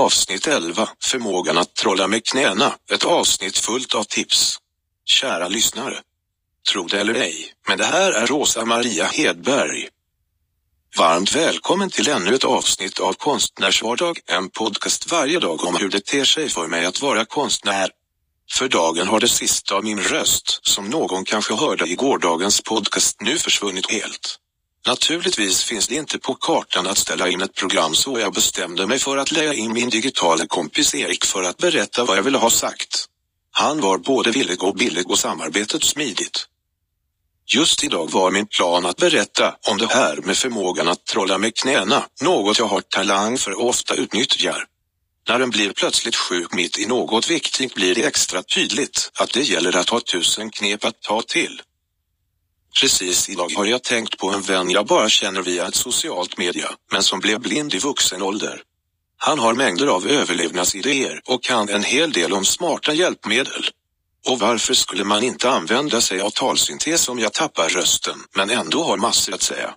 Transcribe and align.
Avsnitt 0.00 0.46
11. 0.46 0.88
Förmågan 1.02 1.58
att 1.58 1.74
trolla 1.74 2.06
med 2.06 2.24
knäna. 2.24 2.72
Ett 2.90 3.04
avsnitt 3.04 3.58
fullt 3.58 3.94
av 3.94 4.04
tips. 4.04 4.56
Kära 5.04 5.48
lyssnare. 5.48 5.98
Tro 6.72 6.86
det 6.86 7.00
eller 7.00 7.14
ej, 7.14 7.52
men 7.68 7.78
det 7.78 7.84
här 7.84 8.12
är 8.12 8.26
Rosa 8.26 8.64
Maria 8.64 9.04
Hedberg. 9.04 9.88
Varmt 10.98 11.34
välkommen 11.34 11.90
till 11.90 12.08
ännu 12.08 12.34
ett 12.34 12.44
avsnitt 12.44 13.00
av 13.00 13.12
Konstnärsvardag, 13.12 14.18
en 14.26 14.50
podcast 14.50 15.10
varje 15.12 15.38
dag 15.38 15.64
om 15.64 15.76
hur 15.76 15.88
det 15.88 16.04
ter 16.04 16.24
sig 16.24 16.48
för 16.48 16.66
mig 16.66 16.86
att 16.86 17.02
vara 17.02 17.24
konstnär. 17.24 17.90
För 18.52 18.68
dagen 18.68 19.08
har 19.08 19.20
det 19.20 19.28
sista 19.28 19.74
av 19.74 19.84
min 19.84 20.00
röst, 20.00 20.58
som 20.62 20.90
någon 20.90 21.24
kanske 21.24 21.54
hörde 21.54 21.86
i 21.86 21.94
gårdagens 21.94 22.60
podcast, 22.60 23.20
nu 23.20 23.38
försvunnit 23.38 23.90
helt. 23.90 24.36
Naturligtvis 24.86 25.64
finns 25.64 25.88
det 25.88 25.94
inte 25.94 26.18
på 26.18 26.34
kartan 26.34 26.86
att 26.86 26.98
ställa 26.98 27.28
in 27.28 27.40
ett 27.40 27.54
program 27.54 27.94
så 27.94 28.18
jag 28.18 28.32
bestämde 28.34 28.86
mig 28.86 28.98
för 28.98 29.16
att 29.16 29.32
lägga 29.32 29.54
in 29.54 29.72
min 29.72 29.90
digitala 29.90 30.46
kompis 30.46 30.94
Erik 30.94 31.24
för 31.24 31.42
att 31.42 31.56
berätta 31.56 32.04
vad 32.04 32.16
jag 32.16 32.22
ville 32.22 32.38
ha 32.38 32.50
sagt. 32.50 33.06
Han 33.50 33.80
var 33.80 33.98
både 33.98 34.30
villig 34.30 34.62
och 34.62 34.74
billig 34.74 35.10
och 35.10 35.18
samarbetet 35.18 35.84
smidigt. 35.84 36.46
Just 37.54 37.84
idag 37.84 38.10
var 38.10 38.30
min 38.30 38.46
plan 38.46 38.86
att 38.86 38.96
berätta 38.96 39.54
om 39.70 39.78
det 39.78 39.92
här 39.92 40.16
med 40.16 40.36
förmågan 40.36 40.88
att 40.88 41.04
trolla 41.06 41.38
med 41.38 41.56
knäna, 41.56 42.06
något 42.22 42.58
jag 42.58 42.66
har 42.66 42.80
talang 42.80 43.38
för 43.38 43.58
och 43.58 43.68
ofta 43.68 43.94
utnyttjar. 43.94 44.64
När 45.28 45.40
en 45.40 45.50
blir 45.50 45.72
plötsligt 45.72 46.16
sjuk 46.16 46.52
mitt 46.52 46.78
i 46.78 46.86
något 46.86 47.30
viktigt 47.30 47.74
blir 47.74 47.94
det 47.94 48.04
extra 48.04 48.42
tydligt 48.42 49.10
att 49.14 49.32
det 49.32 49.42
gäller 49.42 49.76
att 49.76 49.88
ha 49.88 50.00
tusen 50.00 50.50
knep 50.50 50.84
att 50.84 51.02
ta 51.02 51.22
till. 51.22 51.62
Precis 52.80 53.28
idag 53.28 53.50
har 53.56 53.66
jag 53.66 53.82
tänkt 53.82 54.18
på 54.18 54.30
en 54.30 54.42
vän 54.42 54.70
jag 54.70 54.86
bara 54.86 55.08
känner 55.08 55.42
via 55.42 55.66
ett 55.68 55.74
socialt 55.74 56.38
media, 56.38 56.70
men 56.92 57.02
som 57.02 57.20
blev 57.20 57.40
blind 57.40 57.74
i 57.74 57.78
vuxen 57.78 58.22
ålder. 58.22 58.62
Han 59.16 59.38
har 59.38 59.54
mängder 59.54 59.86
av 59.86 60.06
överlevnadsidéer 60.06 61.20
och 61.26 61.42
kan 61.42 61.68
en 61.68 61.82
hel 61.82 62.12
del 62.12 62.32
om 62.32 62.44
smarta 62.44 62.92
hjälpmedel. 62.92 63.64
Och 64.26 64.38
varför 64.38 64.74
skulle 64.74 65.04
man 65.04 65.22
inte 65.22 65.50
använda 65.50 66.00
sig 66.00 66.20
av 66.20 66.30
talsyntes 66.30 67.08
om 67.08 67.18
jag 67.18 67.32
tappar 67.32 67.68
rösten, 67.68 68.18
men 68.36 68.50
ändå 68.50 68.82
har 68.82 68.96
massor 68.96 69.34
att 69.34 69.42
säga? 69.42 69.74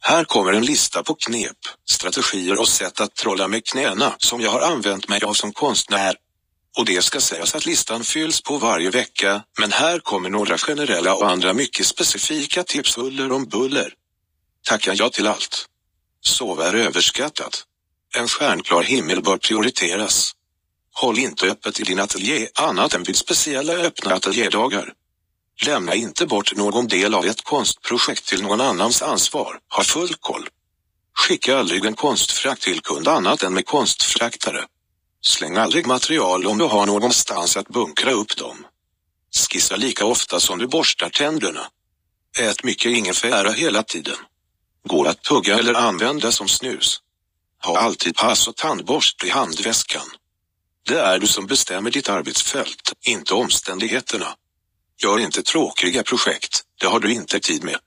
Här 0.00 0.24
kommer 0.24 0.52
en 0.52 0.64
lista 0.64 1.02
på 1.02 1.14
knep, 1.14 1.58
strategier 1.88 2.60
och 2.60 2.68
sätt 2.68 3.00
att 3.00 3.14
trolla 3.14 3.48
med 3.48 3.64
knäna 3.64 4.12
som 4.18 4.40
jag 4.40 4.50
har 4.50 4.60
använt 4.60 5.08
mig 5.08 5.22
av 5.22 5.34
som 5.34 5.52
konstnär. 5.52 6.16
Och 6.78 6.84
det 6.84 7.02
ska 7.02 7.20
sägas 7.20 7.54
att 7.54 7.66
listan 7.66 8.04
fylls 8.04 8.42
på 8.42 8.58
varje 8.58 8.90
vecka, 8.90 9.42
men 9.58 9.72
här 9.72 9.98
kommer 9.98 10.30
några 10.30 10.58
generella 10.58 11.14
och 11.14 11.30
andra 11.30 11.52
mycket 11.52 11.86
specifika 11.86 12.64
tips 12.64 12.98
huller 12.98 13.32
om 13.32 13.44
buller. 13.44 13.94
Tackar 14.68 14.94
jag 14.98 15.12
till 15.12 15.26
allt. 15.26 15.66
Sova 16.24 16.68
är 16.68 16.74
överskattat. 16.74 17.64
En 18.16 18.28
stjärnklar 18.28 18.82
himmel 18.82 19.22
bör 19.22 19.36
prioriteras. 19.36 20.32
Håll 20.94 21.18
inte 21.18 21.46
öppet 21.46 21.80
i 21.80 21.82
din 21.82 22.00
ateljé 22.00 22.48
annat 22.54 22.94
än 22.94 23.02
vid 23.02 23.16
speciella 23.16 23.72
öppna 23.72 24.14
ateljédagar. 24.14 24.92
Lämna 25.66 25.94
inte 25.94 26.26
bort 26.26 26.56
någon 26.56 26.88
del 26.88 27.14
av 27.14 27.26
ett 27.26 27.44
konstprojekt 27.44 28.26
till 28.26 28.42
någon 28.42 28.60
annans 28.60 29.02
ansvar. 29.02 29.58
Ha 29.76 29.82
full 29.84 30.14
koll. 30.14 30.48
Skicka 31.18 31.58
aldrig 31.58 31.84
en 31.84 31.94
konstfrakt 31.94 32.62
till 32.62 32.80
kund 32.80 33.08
annat 33.08 33.42
än 33.42 33.54
med 33.54 33.66
konstfraktare. 33.66 34.64
Släng 35.22 35.56
aldrig 35.56 35.86
material 35.86 36.46
om 36.46 36.58
du 36.58 36.64
har 36.64 36.86
någonstans 36.86 37.56
att 37.56 37.68
bunkra 37.68 38.12
upp 38.12 38.36
dem. 38.36 38.66
Skissa 39.34 39.76
lika 39.76 40.04
ofta 40.04 40.40
som 40.40 40.58
du 40.58 40.66
borstar 40.66 41.10
tänderna. 41.10 41.68
Ät 42.38 42.64
mycket 42.64 42.92
ingefära 42.92 43.50
hela 43.50 43.82
tiden. 43.82 44.16
Går 44.88 45.08
att 45.08 45.22
tugga 45.22 45.58
eller 45.58 45.74
använda 45.74 46.32
som 46.32 46.48
snus. 46.48 46.98
Ha 47.64 47.78
alltid 47.78 48.16
pass 48.16 48.48
och 48.48 48.56
tandborst 48.56 49.24
i 49.24 49.30
handväskan. 49.30 50.06
Det 50.88 50.98
är 51.00 51.18
du 51.18 51.26
som 51.26 51.46
bestämmer 51.46 51.90
ditt 51.90 52.08
arbetsfält, 52.08 52.92
inte 53.04 53.34
omständigheterna. 53.34 54.34
Gör 55.02 55.18
inte 55.18 55.42
tråkiga 55.42 56.02
projekt, 56.02 56.62
det 56.80 56.86
har 56.86 57.00
du 57.00 57.12
inte 57.12 57.40
tid 57.40 57.64
med. 57.64 57.78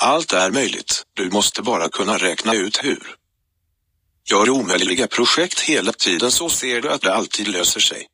Allt 0.00 0.32
är 0.32 0.50
möjligt, 0.50 1.04
du 1.14 1.30
måste 1.30 1.62
bara 1.62 1.88
kunna 1.88 2.18
räkna 2.18 2.54
ut 2.54 2.84
hur. 2.84 3.16
Gör 4.30 4.50
omöjliga 4.50 5.06
projekt 5.06 5.60
hela 5.60 5.92
tiden 5.92 6.30
så 6.30 6.48
ser 6.48 6.80
du 6.80 6.88
att 6.90 7.02
det 7.02 7.14
alltid 7.14 7.48
löser 7.48 7.80
sig. 7.80 8.06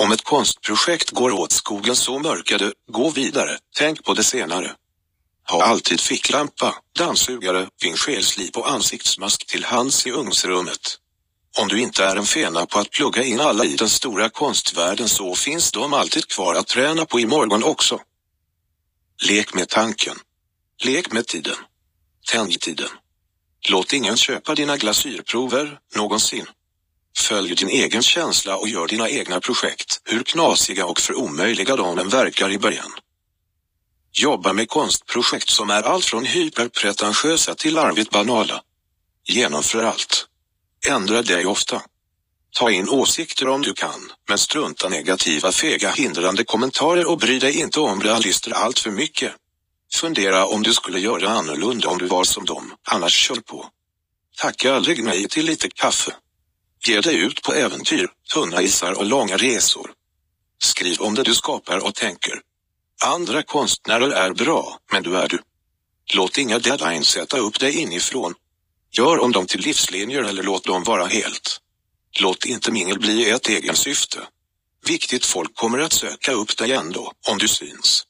Om 0.00 0.12
ett 0.12 0.24
konstprojekt 0.24 1.10
går 1.10 1.30
åt 1.30 1.52
skogen 1.52 1.96
så 1.96 2.18
mörkar 2.18 2.58
du, 2.58 2.72
gå 2.92 3.10
vidare, 3.10 3.58
tänk 3.76 4.04
på 4.04 4.14
det 4.14 4.24
senare. 4.24 4.72
Ha 5.48 5.64
alltid 5.64 6.00
ficklampa, 6.00 6.74
dammsugare, 6.98 7.68
vingelslip 7.82 8.56
och 8.56 8.70
ansiktsmask 8.70 9.46
till 9.46 9.64
hands 9.64 10.06
i 10.06 10.10
ugnsrummet. 10.10 10.98
Om 11.58 11.68
du 11.68 11.80
inte 11.80 12.04
är 12.04 12.16
en 12.16 12.26
fena 12.26 12.66
på 12.66 12.78
att 12.78 12.90
plugga 12.90 13.22
in 13.22 13.40
alla 13.40 13.64
i 13.64 13.76
den 13.76 13.88
stora 13.88 14.30
konstvärlden 14.30 15.08
så 15.08 15.34
finns 15.34 15.72
de 15.72 15.92
alltid 15.92 16.28
kvar 16.28 16.54
att 16.54 16.66
träna 16.66 17.06
på 17.06 17.20
imorgon 17.20 17.64
också. 17.64 18.00
Lek 19.28 19.54
med 19.54 19.68
tanken. 19.68 20.16
Lek 20.82 21.12
med 21.12 21.26
tiden. 21.26 21.56
Tänj 22.30 22.58
tiden. 22.58 22.88
Låt 23.68 23.92
ingen 23.92 24.16
köpa 24.16 24.54
dina 24.54 24.76
glasyrprover, 24.76 25.78
någonsin. 25.94 26.46
Följ 27.18 27.54
din 27.54 27.68
egen 27.68 28.02
känsla 28.02 28.56
och 28.56 28.68
gör 28.68 28.86
dina 28.86 29.08
egna 29.08 29.40
projekt, 29.40 30.00
hur 30.04 30.22
knasiga 30.22 30.86
och 30.86 31.00
för 31.00 31.14
omöjliga 31.14 31.76
de 31.76 31.98
än 31.98 32.08
verkar 32.08 32.50
i 32.50 32.58
början. 32.58 32.92
Jobba 34.12 34.52
med 34.52 34.68
konstprojekt 34.68 35.50
som 35.50 35.70
är 35.70 35.82
allt 35.82 36.04
från 36.04 36.24
hyperpretentiösa 36.24 37.54
till 37.54 37.74
larvigt 37.74 38.10
banala. 38.10 38.62
Genomför 39.24 39.84
allt. 39.84 40.26
Ändra 40.88 41.22
dig 41.22 41.46
ofta. 41.46 41.82
Ta 42.58 42.70
in 42.70 42.88
åsikter 42.88 43.48
om 43.48 43.62
du 43.62 43.74
kan, 43.74 44.12
men 44.28 44.38
strunta 44.38 44.88
negativa 44.88 45.52
fega 45.52 45.90
hindrande 45.90 46.44
kommentarer 46.44 47.10
och 47.10 47.18
bry 47.18 47.38
dig 47.38 47.60
inte 47.60 47.80
om 47.80 48.00
realister 48.00 48.50
allt 48.50 48.78
för 48.78 48.90
mycket. 48.90 49.32
Fundera 49.94 50.46
om 50.46 50.62
du 50.62 50.74
skulle 50.74 51.00
göra 51.00 51.28
annorlunda 51.28 51.88
om 51.88 51.98
du 51.98 52.06
var 52.06 52.24
som 52.24 52.44
dem, 52.44 52.74
annars 52.88 53.12
kör 53.12 53.34
på. 53.40 53.70
Tacka 54.36 54.74
aldrig 54.74 55.04
nej 55.04 55.28
till 55.28 55.46
lite 55.46 55.68
kaffe. 55.70 56.14
Ge 56.86 57.00
dig 57.00 57.16
ut 57.16 57.42
på 57.42 57.52
äventyr, 57.52 58.08
tunna 58.34 58.62
isar 58.62 58.92
och 58.92 59.06
långa 59.06 59.36
resor. 59.36 59.90
Skriv 60.58 61.00
om 61.00 61.14
det 61.14 61.22
du 61.22 61.34
skapar 61.34 61.78
och 61.78 61.94
tänker. 61.94 62.40
Andra 63.04 63.42
konstnärer 63.42 64.10
är 64.10 64.32
bra, 64.32 64.78
men 64.92 65.02
du 65.02 65.16
är 65.16 65.28
du. 65.28 65.38
Låt 66.14 66.38
inga 66.38 66.58
deadlines 66.58 67.08
sätta 67.08 67.38
upp 67.38 67.60
dig 67.60 67.78
inifrån. 67.78 68.34
Gör 68.92 69.18
om 69.18 69.32
dem 69.32 69.46
till 69.46 69.60
livslinjer 69.60 70.22
eller 70.22 70.42
låt 70.42 70.64
dem 70.64 70.82
vara 70.84 71.06
helt. 71.06 71.60
Låt 72.20 72.44
inte 72.44 72.72
mingel 72.72 72.98
bli 72.98 73.30
ett 73.30 73.48
egen 73.48 73.76
syfte. 73.76 74.18
Viktigt 74.86 75.24
folk 75.24 75.54
kommer 75.54 75.78
att 75.78 75.92
söka 75.92 76.32
upp 76.32 76.56
dig 76.56 76.72
ändå, 76.72 77.12
om 77.28 77.38
du 77.38 77.48
syns. 77.48 78.04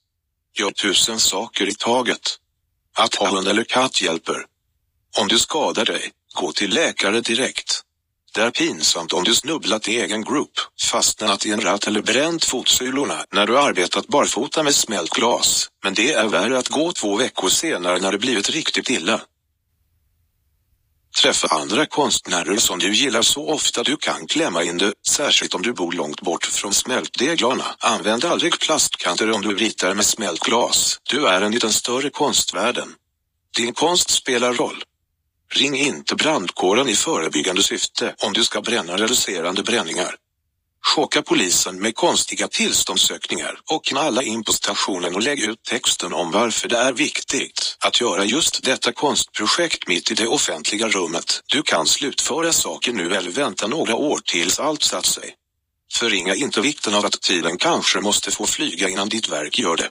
Gör 0.59 0.71
tusen 0.71 1.21
saker 1.21 1.69
i 1.69 1.75
taget. 1.75 2.39
Att 2.97 3.15
ha 3.15 3.28
hund 3.28 3.49
eller 3.49 3.65
katt 3.65 4.03
hjälper. 4.03 4.44
Om 5.21 5.28
du 5.28 5.39
skadar 5.39 5.84
dig, 5.84 6.11
gå 6.34 6.53
till 6.53 6.75
läkare 6.75 7.21
direkt. 7.21 7.83
Det 8.34 8.41
är 8.41 8.50
pinsamt 8.50 9.12
om 9.12 9.25
du 9.25 9.34
snubblat 9.34 9.89
i 9.89 10.00
egen 10.00 10.25
grupp, 10.25 10.59
fastnat 10.81 11.47
i 11.47 11.53
en 11.53 11.61
ratt 11.61 11.87
eller 11.87 12.03
bränt 12.03 12.45
fotsulorna 12.45 13.25
när 13.33 13.47
du 13.47 13.59
arbetat 13.59 14.09
barfota 14.09 14.62
med 14.62 14.75
smält 14.75 15.11
glas, 15.11 15.69
men 15.84 15.95
det 15.95 16.12
är 16.12 16.28
värre 16.28 16.59
att 16.59 16.69
gå 16.69 16.92
två 16.92 17.16
veckor 17.16 17.48
senare 17.48 17.98
när 17.98 18.13
det 18.13 18.19
blivit 18.19 18.51
riktigt 18.51 18.91
illa. 18.91 19.21
Träffa 21.22 21.48
andra 21.48 21.86
konstnärer 21.86 22.57
som 22.57 22.78
du 22.78 22.95
gillar 22.95 23.22
så 23.22 23.48
ofta 23.51 23.83
du 23.83 23.97
kan 23.97 24.27
klämma 24.27 24.63
in 24.63 24.78
det, 24.78 24.92
särskilt 25.09 25.54
om 25.54 25.63
du 25.63 25.72
bor 25.72 25.92
långt 25.92 26.21
bort 26.21 26.47
från 26.47 26.74
smältdeglarna. 26.74 27.65
Använd 27.78 28.24
aldrig 28.24 28.60
plastkanter 28.60 29.33
om 29.33 29.42
du 29.42 29.54
ritar 29.54 29.95
med 29.95 30.07
smält 30.07 30.41
glas. 30.41 31.01
Du 31.10 31.27
är 31.27 31.41
en 31.41 31.54
i 31.54 31.59
den 31.59 31.72
större 31.72 32.10
konstvärlden. 32.10 32.95
Din 33.57 33.74
konst 33.74 34.10
spelar 34.10 34.53
roll. 34.53 34.84
Ring 35.54 35.77
inte 35.77 36.15
brandkåren 36.15 36.89
i 36.89 36.95
förebyggande 36.95 37.62
syfte 37.62 38.15
om 38.19 38.33
du 38.33 38.45
ska 38.45 38.60
bränna 38.60 38.97
reducerande 38.97 39.62
bränningar. 39.62 40.16
Chocka 40.95 41.22
polisen 41.22 41.80
med 41.80 41.95
konstiga 41.95 42.48
tillståndssökningar 42.48 43.60
och 43.71 43.84
knalla 43.84 44.22
in 44.22 44.45
på 44.45 44.53
stationen 44.53 45.15
och 45.15 45.22
lägg 45.22 45.41
ut 45.41 45.62
texten 45.62 46.12
om 46.12 46.30
varför 46.30 46.69
det 46.69 46.78
är 46.78 46.92
viktigt 46.92 47.66
att 47.86 48.00
göra 48.00 48.24
just 48.24 48.62
detta 48.62 48.92
konstprojekt 48.92 49.88
mitt 49.88 50.10
i 50.10 50.15
det 50.15 50.27
offentliga 50.27 50.88
rummet. 50.88 51.42
Du 51.47 51.62
kan 51.62 51.86
slutföra 51.86 52.53
saker 52.53 52.92
nu 52.92 53.15
eller 53.15 53.30
vänta 53.30 53.66
några 53.66 53.94
år 53.94 54.21
tills 54.24 54.59
allt 54.60 54.83
satt 54.83 55.06
sig. 55.06 55.34
Förringa 55.92 56.34
inte 56.34 56.60
vikten 56.60 56.94
av 56.94 57.06
att 57.06 57.21
tiden 57.22 57.59
kanske 57.59 58.00
måste 58.00 58.30
få 58.30 58.47
flyga 58.47 58.88
innan 58.88 59.09
ditt 59.09 59.28
verk 59.28 59.59
gör 59.59 59.77
det. 59.77 59.91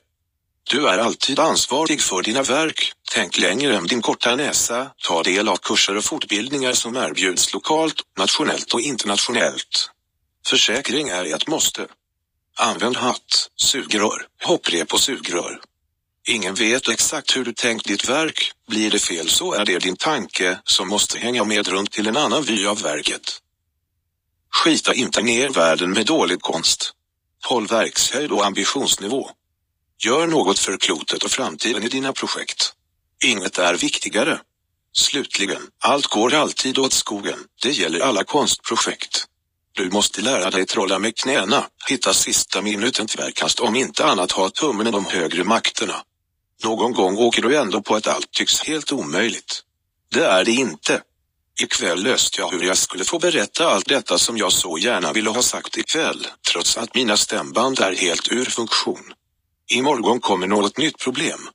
Du 0.71 0.87
är 0.87 0.97
alltid 0.97 1.39
ansvarig 1.39 2.01
för 2.01 2.21
dina 2.21 2.41
verk. 2.43 2.93
Tänk 3.11 3.37
längre 3.37 3.75
än 3.75 3.87
din 3.87 4.01
korta 4.01 4.35
näsa. 4.35 4.91
Ta 5.07 5.23
del 5.23 5.49
av 5.49 5.57
kurser 5.57 5.97
och 5.97 6.03
fortbildningar 6.03 6.73
som 6.73 6.95
erbjuds 6.95 7.53
lokalt, 7.53 8.01
nationellt 8.17 8.73
och 8.73 8.81
internationellt. 8.81 9.89
Försäkring 10.47 11.09
är 11.09 11.35
ett 11.35 11.47
måste. 11.47 11.87
Använd 12.57 12.97
hatt, 12.97 13.49
sugrör, 13.55 14.27
hopprep 14.43 14.93
och 14.93 14.99
sugrör. 14.99 15.61
Ingen 16.27 16.55
vet 16.55 16.89
exakt 16.89 17.37
hur 17.37 17.45
du 17.45 17.53
tänkt 17.53 17.87
ditt 17.87 18.09
verk, 18.09 18.51
blir 18.67 18.91
det 18.91 18.99
fel 18.99 19.29
så 19.29 19.53
är 19.53 19.65
det 19.65 19.79
din 19.79 19.95
tanke 19.95 20.59
som 20.63 20.87
måste 20.87 21.19
hänga 21.19 21.43
med 21.43 21.67
runt 21.67 21.91
till 21.91 22.07
en 22.07 22.17
annan 22.17 22.43
vy 22.43 22.65
av 22.65 22.81
verket. 22.81 23.41
Skita 24.55 24.93
inte 24.93 25.21
ner 25.21 25.49
världen 25.49 25.91
med 25.91 26.05
dålig 26.05 26.41
konst. 26.41 26.91
Håll 27.43 27.67
verkshöjd 27.67 28.31
och 28.31 28.45
ambitionsnivå. 28.45 29.29
Gör 30.03 30.27
något 30.27 30.59
för 30.59 30.77
klotet 30.77 31.23
och 31.23 31.31
framtiden 31.31 31.83
i 31.83 31.89
dina 31.89 32.13
projekt. 32.13 32.73
Inget 33.23 33.57
är 33.57 33.73
viktigare. 33.73 34.39
Slutligen, 34.93 35.61
allt 35.83 36.05
går 36.05 36.33
alltid 36.33 36.77
åt 36.77 36.93
skogen, 36.93 37.39
det 37.61 37.71
gäller 37.71 37.99
alla 37.99 38.23
konstprojekt. 38.23 39.25
Du 39.71 39.89
måste 39.89 40.21
lära 40.21 40.51
dig 40.51 40.65
trolla 40.65 40.99
med 40.99 41.15
knäna, 41.17 41.65
hitta 41.89 42.13
sista 42.13 42.61
minuten 42.61 43.07
tvärkast 43.07 43.59
om 43.59 43.75
inte 43.75 44.05
annat 44.05 44.31
ha 44.31 44.49
tummen 44.49 44.87
i 44.87 44.91
de 44.91 45.05
högre 45.05 45.43
makterna. 45.43 46.03
Någon 46.65 46.93
gång 46.93 47.17
åker 47.17 47.41
du 47.41 47.57
ändå 47.57 47.81
på 47.81 47.95
att 47.95 48.07
allt 48.07 48.31
tycks 48.31 48.63
helt 48.63 48.91
omöjligt. 48.91 49.61
Det 50.11 50.25
är 50.25 50.45
det 50.45 50.51
inte. 50.51 51.01
Ikväll 51.61 52.03
löste 52.03 52.41
jag 52.41 52.51
hur 52.51 52.63
jag 52.63 52.77
skulle 52.77 53.03
få 53.03 53.19
berätta 53.19 53.67
allt 53.67 53.89
detta 53.89 54.17
som 54.17 54.37
jag 54.37 54.51
så 54.51 54.77
gärna 54.77 55.13
ville 55.13 55.29
ha 55.29 55.41
sagt 55.41 55.77
ikväll, 55.77 56.27
trots 56.51 56.77
att 56.77 56.95
mina 56.95 57.17
stämband 57.17 57.79
är 57.79 57.95
helt 57.95 58.31
ur 58.31 58.45
funktion. 58.45 59.13
Imorgon 59.71 60.19
kommer 60.19 60.47
något 60.47 60.77
nytt 60.77 60.97
problem. 60.97 61.49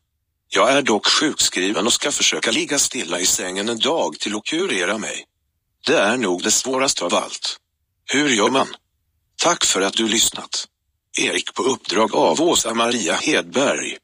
Jag 0.49 0.71
är 0.71 0.83
dock 0.83 1.07
sjukskriven 1.07 1.87
och 1.87 1.93
ska 1.93 2.13
försöka 2.13 2.51
ligga 2.51 2.79
stilla 2.79 3.21
i 3.21 3.27
sängen 3.27 3.69
en 3.69 3.79
dag 3.79 4.19
till 4.19 4.37
att 4.37 4.45
kurera 4.45 4.99
mig. 4.99 5.25
Det 5.87 5.99
är 5.99 6.17
nog 6.17 6.43
det 6.43 6.51
svåraste 6.51 7.05
av 7.05 7.15
allt. 7.15 7.57
Hur 8.13 8.29
gör 8.29 8.51
man? 8.51 8.69
Tack 9.43 9.65
för 9.65 9.81
att 9.81 9.95
du 9.95 10.09
lyssnat. 10.09 10.67
Erik 11.19 11.55
på 11.55 11.63
uppdrag 11.63 12.15
av 12.15 12.43
Åsa 12.43 12.75
Maria 12.75 13.15
Hedberg. 13.15 13.97